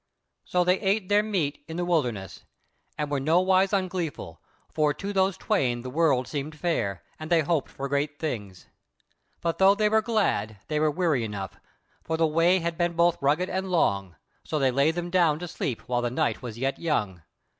So 0.45 0.63
they 0.63 0.79
ate 0.79 1.09
their 1.09 1.21
meat 1.21 1.63
in 1.67 1.77
the 1.77 1.85
wilderness, 1.85 2.43
and 2.97 3.11
were 3.11 3.19
nowise 3.19 3.71
ungleeful, 3.71 4.39
for 4.73 4.95
to 4.95 5.13
those 5.13 5.37
twain 5.37 5.83
the 5.83 5.91
world 5.91 6.27
seemed 6.27 6.57
fair, 6.57 7.03
and 7.19 7.29
they 7.29 7.41
hoped 7.41 7.69
for 7.69 7.87
great 7.87 8.17
things. 8.17 8.65
But 9.41 9.59
though 9.59 9.75
they 9.75 9.89
were 9.89 10.01
glad, 10.01 10.57
they 10.69 10.79
were 10.79 10.89
weary 10.89 11.23
enough, 11.23 11.59
for 12.01 12.17
the 12.17 12.25
way 12.25 12.57
had 12.57 12.79
been 12.79 12.93
both 12.93 13.21
rugged 13.21 13.47
and 13.51 13.69
long; 13.69 14.15
so 14.43 14.57
they 14.57 14.71
lay 14.71 14.89
them 14.89 15.11
down 15.11 15.37
to 15.37 15.47
sleep 15.47 15.81
while 15.81 16.01
the 16.01 16.09
night 16.09 16.41
was 16.41 16.57
yet 16.57 16.79
young. 16.79 17.21